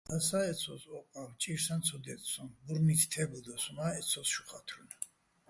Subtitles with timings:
[0.15, 4.89] ასა́ ეცო́ს ო ყა́ვ, ჭირსაჼ ცო დე́წ სოჼ, ბურნით თე́ბლდოს, მა́ ეცო́ს, შუ ხა́თრუნ.